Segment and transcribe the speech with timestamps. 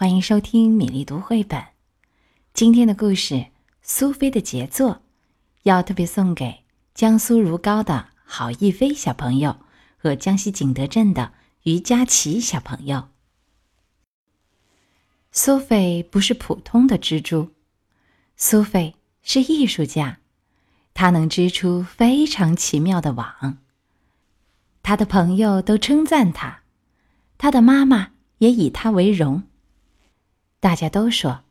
[0.00, 1.62] 欢迎收听米粒读绘本。
[2.54, 3.34] 今天的故事
[3.82, 4.94] 《苏菲的杰作》，
[5.64, 9.58] 要特别送给江苏如皋的郝逸飞小朋友
[9.98, 11.34] 和江西景德镇的
[11.64, 13.08] 于佳琪小朋友。
[15.32, 17.50] 苏菲不是普通的蜘蛛，
[18.38, 20.20] 苏菲是艺术家，
[20.94, 23.58] 她能织出非常奇妙的网。
[24.82, 26.62] 她的朋友都称赞她，
[27.36, 29.42] 她的妈妈也以她为荣。
[30.60, 31.44] 大家都说，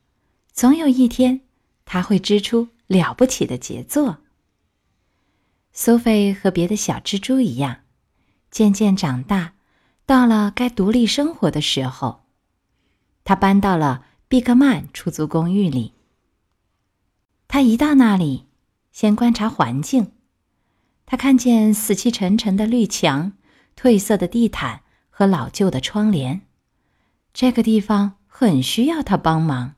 [0.54, 1.42] 总有一天，
[1.84, 4.20] 他会织出了不起的杰作。
[5.74, 7.82] 苏菲和别的小蜘蛛一样，
[8.51, 9.54] 渐渐长大，
[10.06, 12.25] 到了该独立生活的时候，
[13.24, 15.93] 他搬到了毕克曼出租公寓里。
[17.48, 18.46] 他一到那里，
[18.92, 20.12] 先观察环境，
[21.07, 23.34] 他看见死气沉沉的绿墙、
[23.76, 26.42] 褪色的地毯和老旧的窗帘，
[27.34, 28.18] 这个地方。
[28.42, 29.75] 很需要他帮忙。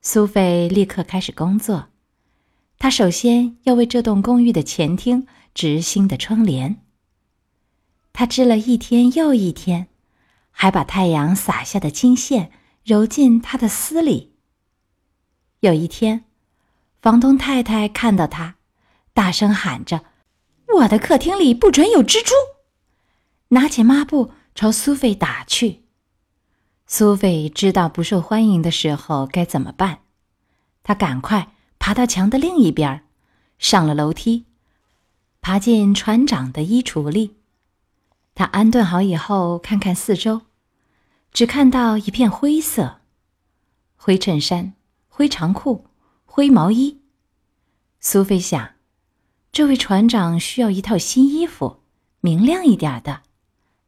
[0.00, 1.88] 苏菲立刻开始工作。
[2.78, 6.80] 她首先要为这栋公寓的前厅织新的窗帘。
[8.12, 9.88] 她织了一天又一天，
[10.52, 12.52] 还把太阳洒下的金线
[12.84, 14.36] 揉进她的丝里。
[15.58, 16.22] 有一天，
[17.00, 18.54] 房东太太看到她，
[19.12, 20.04] 大声喊着
[20.78, 22.30] ：“我的客厅里不准有蜘蛛！”
[23.50, 25.81] 拿起抹布朝苏菲打去。
[26.94, 30.00] 苏菲知道不受欢迎的时候该怎么办，
[30.82, 33.02] 她赶快爬到墙的另一边，
[33.56, 34.44] 上了楼梯，
[35.40, 37.38] 爬进船长的衣橱里。
[38.34, 40.42] 他安顿好以后，看看四周，
[41.32, 43.00] 只看到一片灰色：
[43.96, 44.74] 灰衬衫、
[45.08, 45.86] 灰长裤、
[46.26, 47.00] 灰毛衣。
[48.00, 48.72] 苏菲想，
[49.50, 51.80] 这位船长需要一套新衣服，
[52.20, 53.22] 明亮一点的，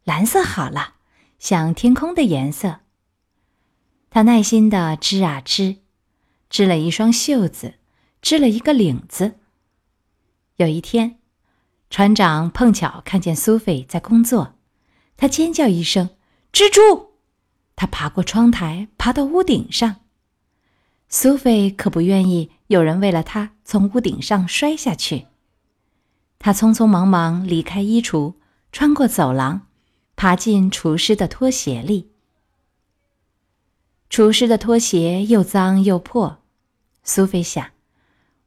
[0.05, 0.94] 蓝色好了，
[1.38, 2.80] 像天空的颜色。
[4.14, 5.78] 他耐心的织啊织，
[6.48, 7.74] 织了一双袖子，
[8.22, 9.40] 织了一个领子。
[10.54, 11.18] 有一天，
[11.91, 14.54] 船长碰巧看见苏菲在工作，
[15.16, 16.10] 他尖叫一声
[16.54, 17.14] ：“蜘蛛！”
[17.74, 19.97] 他爬过窗台，爬到屋顶上。
[21.08, 25.26] 苏菲可不愿意有人为了他从屋顶上摔下去。
[26.38, 28.34] 他匆匆忙忙离开衣橱，
[28.70, 29.66] 穿过走廊，
[30.14, 32.12] 爬进厨师的拖鞋里。
[34.14, 36.41] 厨师的拖鞋又脏又破，
[37.02, 37.72] 苏菲想：“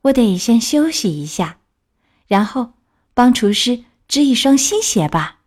[0.04, 1.58] 我得先休息一下，
[2.26, 2.72] 然后
[3.14, 5.40] 帮厨师织一双新鞋吧。”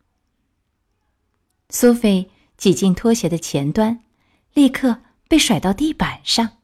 [1.71, 2.29] 苏菲
[2.59, 4.05] 挤进拖鞋的前端，
[4.53, 6.59] 立刻被甩到地板上。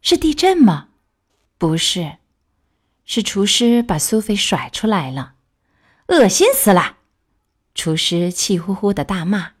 [0.00, 0.90] 是地震吗？
[1.58, 2.18] 不是，
[3.04, 5.34] 是厨师把苏菲甩出来了。
[6.06, 6.98] 恶心死了！
[7.74, 9.54] 厨师气呼呼的大骂：“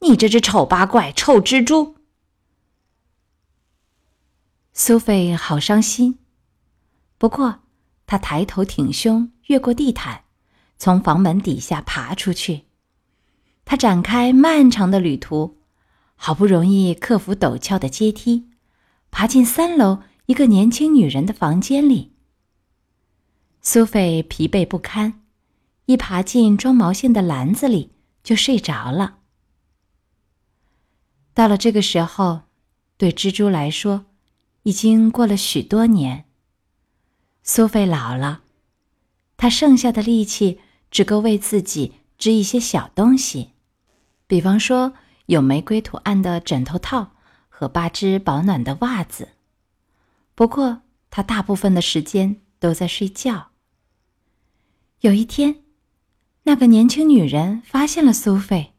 [0.00, 1.96] 你这只丑八怪，臭蜘蛛！”
[4.76, 6.18] 苏菲好伤心，
[7.16, 7.60] 不过
[8.06, 10.24] 她抬头挺胸，越过地毯，
[10.76, 12.64] 从房门底下爬出去。
[13.64, 15.58] 她展开漫长的旅途，
[16.16, 18.50] 好不容易克服陡峭的阶梯，
[19.12, 22.12] 爬进三楼一个年轻女人的房间里。
[23.62, 25.22] 苏菲疲惫不堪，
[25.86, 27.92] 一爬进装毛线的篮子里
[28.24, 29.18] 就睡着了。
[31.32, 32.42] 到了这个时候，
[32.96, 34.06] 对蜘蛛来说，
[34.64, 36.24] 已经过了许多年。
[37.42, 38.42] 苏菲老了，
[39.36, 40.60] 她剩下的力气
[40.90, 43.52] 只够为自己织一些小东西，
[44.26, 44.94] 比方说
[45.26, 47.12] 有玫瑰图案的枕头套
[47.48, 49.28] 和八只保暖的袜子。
[50.34, 53.50] 不过，她大部分的时间都在睡觉。
[55.00, 55.62] 有一天，
[56.44, 58.72] 那个年轻女人发现了苏菲。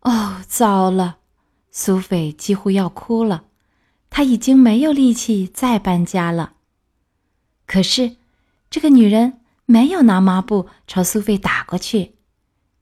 [0.00, 1.18] 哦，糟了！
[1.72, 3.46] 苏菲几乎要哭了。
[4.16, 6.54] 他已经没有力气再搬家了。
[7.66, 8.14] 可是，
[8.70, 12.14] 这个女人没有拿抹布朝苏菲打过去，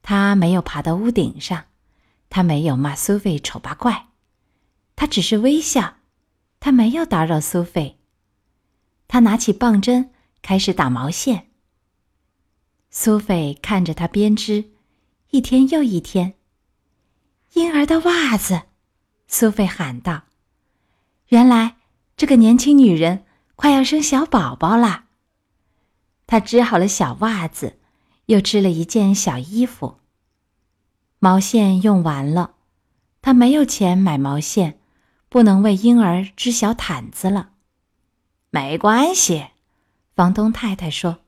[0.03, 1.65] 她没有爬到屋顶上，
[2.29, 4.09] 她没有骂苏菲丑八怪，
[4.95, 5.97] 她只是微笑，
[6.61, 7.99] 她没有打扰苏菲。
[9.09, 10.11] 她拿起棒针
[10.43, 11.49] 开始打毛线。
[12.91, 14.73] 苏菲看着她编织，
[15.31, 16.35] 一天又一天。
[17.55, 18.65] 婴儿的袜子，
[19.27, 20.25] 苏菲喊道。
[21.33, 21.77] 原来，
[22.15, 23.25] 这个年轻女人
[23.57, 25.05] 快要生小宝宝了。
[26.27, 27.79] 她织好了小袜子，
[28.27, 29.97] 又织了一件小衣服。
[31.19, 32.57] 毛线用完了，
[33.23, 34.79] 她没有钱买毛线，
[35.31, 37.53] 不能为婴儿织小毯子了。
[38.51, 39.47] 没关系，
[40.15, 41.21] 房东太太说：“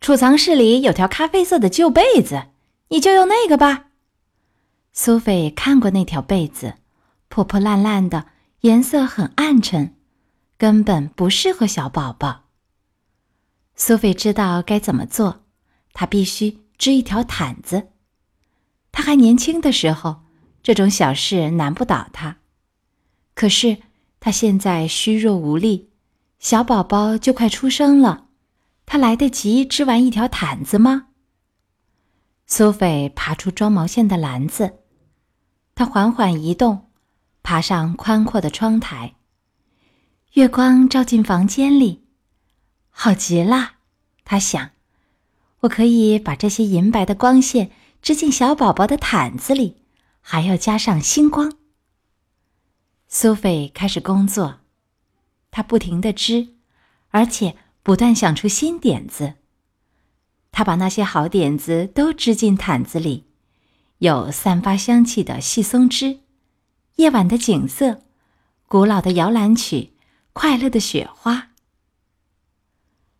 [0.00, 2.44] 储藏室里有条咖啡色的旧被子，
[2.88, 3.88] 你就用那个吧。”
[4.94, 6.76] 苏菲看过那条被子，
[7.28, 8.28] 破破烂烂的，
[8.62, 9.94] 颜色很暗沉，
[10.56, 12.46] 根本不适合小宝宝。
[13.76, 15.44] 苏菲知道该怎么做，
[15.92, 17.90] 她必须织一条毯子。
[18.90, 20.24] 她还年轻的时候，
[20.60, 22.38] 这种小事难不倒她。
[23.34, 23.78] 可是
[24.18, 25.90] 她现在虚弱无力，
[26.40, 28.26] 小宝宝就快出生了，
[28.84, 31.06] 她来得及织完一条毯子吗？
[32.48, 34.80] 苏菲爬出装毛线的篮子，
[35.76, 36.87] 她缓缓移动，
[37.48, 39.14] 爬上宽阔的窗台。
[40.32, 42.04] 月光照进房间里，
[42.90, 43.76] 好极了，
[44.22, 44.72] 她想，
[45.60, 47.70] 我可以把这些银白的光线
[48.02, 49.78] 织进小宝宝的毯子里，
[50.20, 51.56] 还要加上星光。
[53.06, 54.58] 苏菲开始工作，
[55.50, 56.48] 她不停地织，
[57.08, 59.36] 而且不断想出新点子。
[60.52, 63.24] 她把那些好点子都织进毯子里，
[64.00, 66.20] 有散发香气的细松枝，
[66.98, 68.02] 夜晚的景色，
[68.66, 69.92] 古老的摇篮曲，
[70.32, 71.50] 快乐的雪花。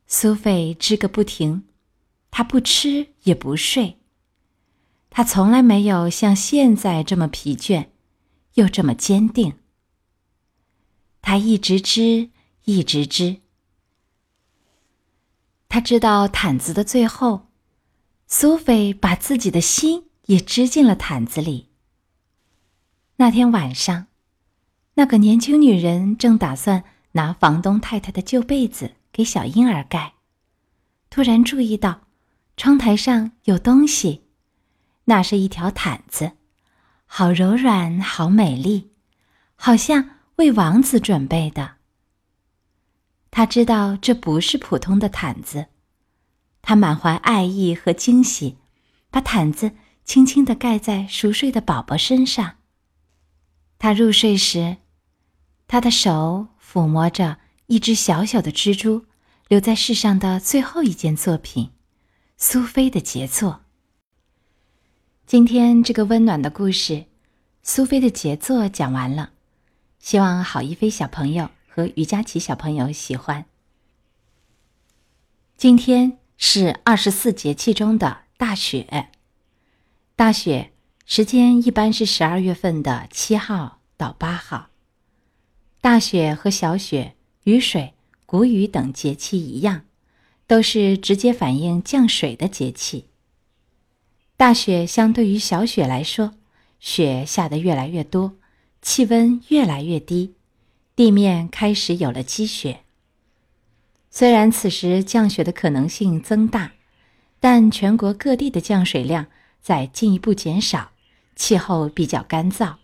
[0.08, 1.62] 苏菲织个不停，
[2.28, 4.00] 她不吃也不睡。
[5.10, 7.86] 她从来没有像现在这么疲倦，
[8.54, 9.54] 又这么坚定。
[11.22, 12.30] 她一直织，
[12.64, 13.36] 一直织。
[15.69, 17.46] 他知道毯子的最后，
[18.26, 21.67] 苏菲把自己的心也织进了毯子里。
[23.20, 24.06] 那天晚上，
[24.94, 30.14] 那个年轻女人正打算拿房东太太的旧被子给小婴儿盖，
[31.10, 32.02] 突然注意到
[32.56, 34.22] 窗台上有东西，
[35.06, 36.34] 那是一条毯子，
[37.06, 38.92] 好柔软，好美丽，
[39.56, 41.78] 好像为王子准备的。
[43.32, 45.66] 他知道这不是普通的毯子，
[46.62, 48.58] 他满怀爱意和惊喜，
[49.10, 49.72] 把毯子
[50.04, 52.57] 轻轻地盖在熟睡的宝宝身上。
[53.78, 54.76] 他入睡时，
[55.66, 59.06] 他的手抚摸着一只小小的蜘蛛，
[59.48, 61.70] 留在世上的最后一件作品——
[62.36, 63.62] 苏菲的杰作。
[65.26, 66.94] 今天这个温暖的故事，
[67.62, 69.30] 《苏菲的杰作》讲完了，
[69.98, 71.50] 希望郝一飞小朋友。
[71.78, 73.44] 和于佳琪小朋友喜欢。
[75.56, 79.10] 今天是二十四节气中的大雪，
[80.16, 80.72] 大雪
[81.10, 84.69] 时间一般是十二月份的七号到八号。
[85.81, 87.14] 大雪和小雪、
[87.44, 87.94] 雨水、
[88.26, 89.87] 谷雨等节气一样，
[90.46, 93.06] 都是直接反映降水的节气。
[94.37, 96.34] 大雪相对于小雪来说，
[96.78, 98.34] 雪下得越来越多，
[98.82, 100.34] 气温越来越低。
[100.94, 102.81] 地面开始有了积雪。
[104.11, 106.72] 虽然此时降雪的可能性增大，
[107.40, 109.28] 但全国各地的降水量
[109.62, 110.93] 在进一步减少，
[111.38, 112.75] 气候比较干燥。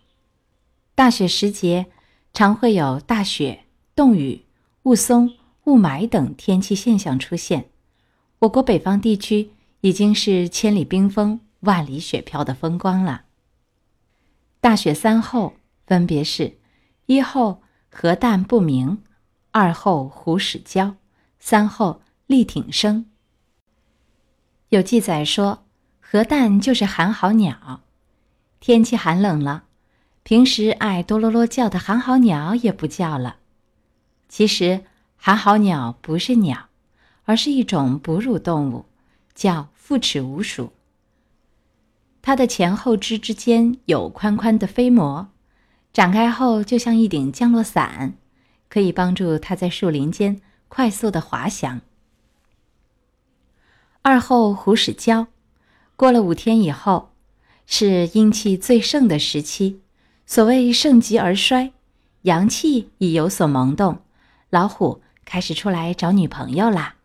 [0.95, 1.85] 大雪时节
[2.33, 3.65] 常会有大雪、
[3.95, 4.45] 冻雨、
[4.83, 5.31] 雾凇、
[5.65, 7.69] 雾霾等天气现象出现。
[8.39, 13.25] 我国北方地区已经是千里冰封、万里雪飘的风光了。
[14.59, 15.53] 大雪三候
[15.85, 16.57] 分别是：
[17.05, 17.61] 一候。
[17.97, 19.01] 核弹不明，
[19.51, 20.97] 二候虎始交，
[21.39, 23.05] 三候力挺生。
[24.67, 25.63] 有记载说，
[26.01, 27.84] 核弹就是寒号鸟。
[28.65, 29.65] 天气寒冷了，
[30.23, 33.35] 平时爱哆啰啰叫的寒号鸟也不叫了。
[34.27, 34.85] 其实，
[35.17, 36.69] 寒号鸟不是鸟，
[37.25, 38.85] 而是一种哺乳动物，
[39.35, 40.73] 叫复齿鼯鼠。
[42.23, 45.27] 它的前后肢之间有宽宽的飞膜。
[45.93, 48.15] 展开后就像一顶降落伞，
[48.67, 51.81] 可以帮助它在树林间快速的滑翔。
[54.01, 55.27] 二后胡始交，
[55.95, 57.11] 过了五天以后，
[57.65, 59.79] 是阴气最盛的时期，
[60.25, 61.73] 所谓盛极而衰，
[62.23, 63.99] 阳气已有所萌动，
[64.49, 66.95] 老虎开始出来找女朋友啦。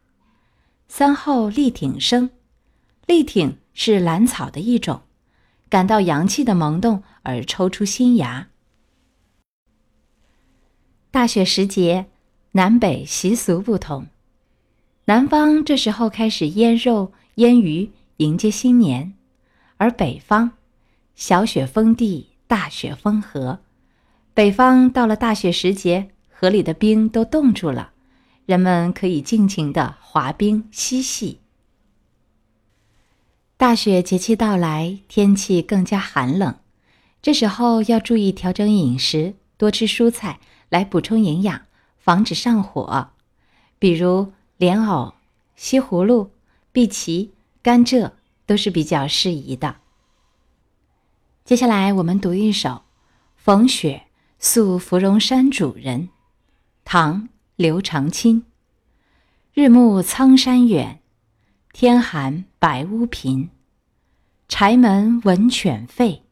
[0.89, 2.31] 三后力挺生，
[3.07, 5.03] 力挺是兰草的一种，
[5.69, 8.49] 感到阳气的萌动而抽出新芽。
[11.11, 12.07] 大雪时节，
[12.53, 14.07] 南北习俗不同。
[15.07, 19.15] 南方这时候开始腌肉、腌鱼迎接新年，
[19.81, 20.51] 而北方，
[21.15, 23.61] 小雪封地，大雪封河。
[24.35, 27.93] 北方到了大雪时节，河里的冰都冻住了，
[28.45, 31.41] 人们可以尽情的滑冰嬉戏。
[33.57, 36.57] 大雪节气到来，天气更加寒冷，
[37.23, 40.41] 这时候要注意调整饮食，多吃蔬菜。
[40.69, 41.63] 来补充营养，
[41.97, 43.09] 防止上火，
[43.79, 45.15] 比如莲藕、
[45.57, 46.31] 西葫芦、
[46.71, 47.33] 碧琪、
[47.63, 48.13] 甘蔗
[48.51, 49.77] 都是比较适宜的。
[51.45, 52.69] 接下来我们读一首
[53.37, 54.09] 《逢雪
[54.41, 56.09] 宿芙蓉山主人，
[56.85, 57.23] 唐·
[57.55, 58.45] 刘长卿。
[59.55, 61.01] 日暮苍山远，
[61.73, 63.51] 天寒白屋贫。
[64.49, 66.23] 柴门闻犬吠，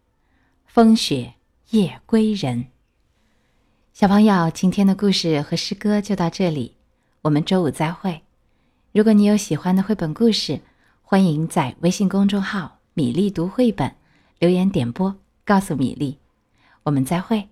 [0.66, 1.34] 风雪
[1.70, 2.66] 夜归人。
[3.92, 6.74] 小朋友，今天的故事和诗歌就到这里，
[7.22, 8.22] 我们周五再会。
[8.90, 10.60] 如果你有喜欢的绘本故事，
[11.10, 13.94] 欢迎在微信公众号“米粒读绘本”
[14.38, 16.18] 留言点播，告诉米粒。
[16.82, 17.48] 我们再会。